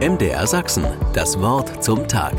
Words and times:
MDR 0.00 0.44
Sachsen, 0.48 0.84
das 1.12 1.38
Wort 1.38 1.82
zum 1.82 2.08
Tag. 2.08 2.34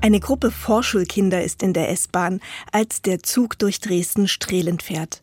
Eine 0.00 0.18
Gruppe 0.18 0.50
Vorschulkinder 0.50 1.44
ist 1.44 1.62
in 1.62 1.72
der 1.72 1.90
S-Bahn, 1.90 2.40
als 2.72 3.02
der 3.02 3.22
Zug 3.22 3.56
durch 3.56 3.78
Dresden-Strehlend 3.78 4.82
fährt. 4.82 5.20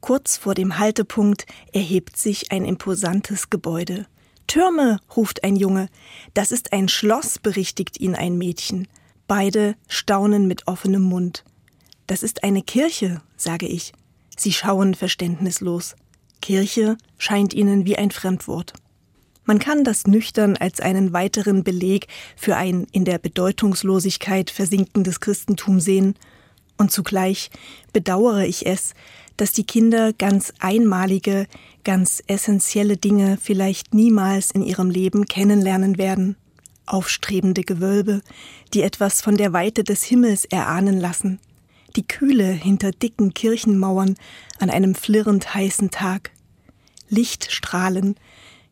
Kurz 0.00 0.36
vor 0.36 0.54
dem 0.54 0.80
Haltepunkt 0.80 1.46
erhebt 1.72 2.16
sich 2.16 2.50
ein 2.50 2.64
imposantes 2.64 3.50
Gebäude. 3.50 4.06
Türme, 4.48 4.98
ruft 5.16 5.44
ein 5.44 5.54
Junge. 5.54 5.88
Das 6.34 6.50
ist 6.50 6.72
ein 6.72 6.88
Schloss, 6.88 7.38
berichtigt 7.38 8.00
ihn 8.00 8.16
ein 8.16 8.36
Mädchen. 8.36 8.88
Beide 9.28 9.76
staunen 9.86 10.48
mit 10.48 10.66
offenem 10.66 11.02
Mund. 11.02 11.44
Das 12.08 12.24
ist 12.24 12.42
eine 12.42 12.62
Kirche, 12.62 13.22
sage 13.36 13.68
ich. 13.68 13.92
Sie 14.36 14.52
schauen 14.52 14.94
verständnislos. 14.94 15.94
Kirche 16.42 16.98
scheint 17.16 17.54
ihnen 17.54 17.86
wie 17.86 17.96
ein 17.96 18.10
Fremdwort. 18.10 18.74
Man 19.44 19.58
kann 19.58 19.84
das 19.84 20.06
nüchtern 20.06 20.56
als 20.56 20.80
einen 20.80 21.12
weiteren 21.12 21.64
Beleg 21.64 22.06
für 22.36 22.56
ein 22.56 22.86
in 22.92 23.04
der 23.04 23.18
Bedeutungslosigkeit 23.18 24.50
versinkendes 24.50 25.20
Christentum 25.20 25.80
sehen, 25.80 26.14
und 26.76 26.90
zugleich 26.90 27.50
bedauere 27.92 28.46
ich 28.46 28.66
es, 28.66 28.94
dass 29.36 29.52
die 29.52 29.64
Kinder 29.64 30.12
ganz 30.12 30.52
einmalige, 30.58 31.46
ganz 31.84 32.22
essentielle 32.26 32.96
Dinge 32.96 33.38
vielleicht 33.40 33.94
niemals 33.94 34.50
in 34.50 34.62
ihrem 34.62 34.90
Leben 34.90 35.26
kennenlernen 35.26 35.98
werden. 35.98 36.36
Aufstrebende 36.86 37.62
Gewölbe, 37.62 38.22
die 38.72 38.82
etwas 38.82 39.22
von 39.22 39.36
der 39.36 39.52
Weite 39.52 39.84
des 39.84 40.02
Himmels 40.02 40.44
erahnen 40.44 40.98
lassen, 40.98 41.38
die 41.96 42.06
Kühle 42.06 42.46
hinter 42.46 42.90
dicken 42.90 43.34
Kirchenmauern 43.34 44.16
an 44.58 44.68
einem 44.68 44.94
flirrend 44.94 45.54
heißen 45.54 45.90
Tag, 45.90 46.32
Lichtstrahlen, 47.08 48.16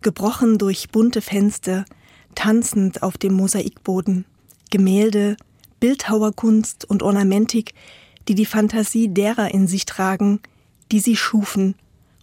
gebrochen 0.02 0.58
durch 0.58 0.90
bunte 0.90 1.20
Fenster, 1.20 1.84
tanzend 2.34 3.02
auf 3.02 3.18
dem 3.18 3.34
Mosaikboden, 3.34 4.24
Gemälde, 4.70 5.36
Bildhauerkunst 5.80 6.84
und 6.88 7.02
Ornamentik, 7.02 7.74
die 8.28 8.34
die 8.34 8.46
Fantasie 8.46 9.08
derer 9.08 9.52
in 9.52 9.66
sich 9.66 9.84
tragen, 9.84 10.40
die 10.90 11.00
sie 11.00 11.16
schufen 11.16 11.74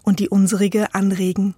und 0.04 0.20
die 0.20 0.30
unsrige 0.30 0.94
anregen. 0.94 1.56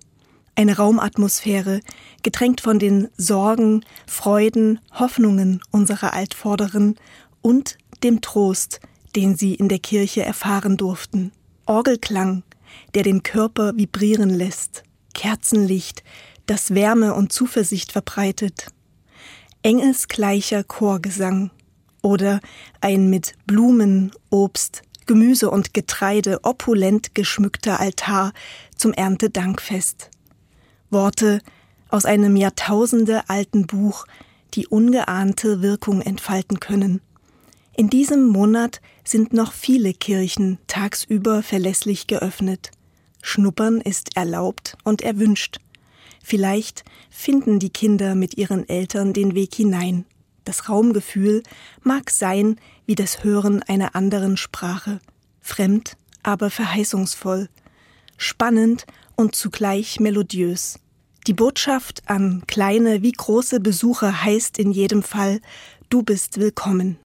Eine 0.55 0.77
Raumatmosphäre, 0.77 1.79
getränkt 2.23 2.61
von 2.61 2.77
den 2.77 3.07
Sorgen, 3.17 3.85
Freuden, 4.05 4.79
Hoffnungen 4.91 5.61
unserer 5.71 6.13
Altvorderen 6.13 6.95
und 7.41 7.77
dem 8.03 8.21
Trost, 8.21 8.79
den 9.15 9.35
sie 9.35 9.53
in 9.55 9.69
der 9.69 9.79
Kirche 9.79 10.23
erfahren 10.23 10.77
durften. 10.77 11.31
Orgelklang, 11.65 12.43
der 12.95 13.03
den 13.03 13.23
Körper 13.23 13.73
vibrieren 13.75 14.29
lässt, 14.29 14.83
Kerzenlicht, 15.13 16.03
das 16.45 16.73
Wärme 16.73 17.13
und 17.13 17.31
Zuversicht 17.31 17.91
verbreitet, 17.91 18.67
engelsgleicher 19.63 20.63
Chorgesang 20.63 21.51
oder 22.01 22.39
ein 22.81 23.09
mit 23.09 23.35
Blumen, 23.45 24.11
Obst, 24.29 24.81
Gemüse 25.05 25.49
und 25.49 25.73
Getreide 25.73 26.39
opulent 26.43 27.15
geschmückter 27.15 27.79
Altar 27.79 28.33
zum 28.75 28.93
Erntedankfest. 28.93 30.09
Worte 30.89 31.41
aus 31.89 32.05
einem 32.05 32.35
Jahrtausende 32.35 33.29
alten 33.29 33.67
Buch, 33.67 34.05
die 34.53 34.67
ungeahnte 34.67 35.61
Wirkung 35.61 36.01
entfalten 36.01 36.59
können. 36.59 37.01
In 37.75 37.89
diesem 37.89 38.27
Monat 38.27 38.81
sind 39.03 39.33
noch 39.33 39.53
viele 39.53 39.93
Kirchen 39.93 40.59
tagsüber 40.67 41.41
verlässlich 41.41 42.07
geöffnet. 42.07 42.71
Schnuppern 43.21 43.81
ist 43.81 44.15
erlaubt 44.15 44.77
und 44.83 45.01
erwünscht. 45.01 45.59
Vielleicht 46.23 46.83
finden 47.09 47.59
die 47.59 47.69
Kinder 47.69 48.15
mit 48.15 48.37
ihren 48.37 48.67
Eltern 48.67 49.13
den 49.13 49.35
Weg 49.35 49.55
hinein. 49.55 50.05
Das 50.43 50.69
Raumgefühl 50.69 51.43
mag 51.83 52.09
sein 52.09 52.57
wie 52.85 52.95
das 52.95 53.23
Hören 53.23 53.63
einer 53.63 53.95
anderen 53.95 54.37
Sprache, 54.37 54.99
fremd, 55.39 55.97
aber 56.23 56.49
verheißungsvoll, 56.49 57.49
spannend 58.17 58.85
und 59.15 59.35
zugleich 59.35 59.99
melodiös. 59.99 60.79
Die 61.27 61.33
Botschaft 61.33 62.01
an 62.07 62.43
kleine 62.47 63.03
wie 63.03 63.11
große 63.11 63.59
Besucher 63.59 64.23
heißt 64.23 64.57
in 64.57 64.71
jedem 64.71 65.03
Fall, 65.03 65.39
du 65.89 66.01
bist 66.01 66.39
willkommen. 66.39 66.97